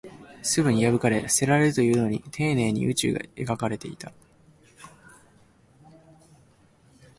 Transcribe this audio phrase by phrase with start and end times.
[0.41, 4.11] すぐに破かれ、捨てられるというのに、丁寧に宇宙が描かれていた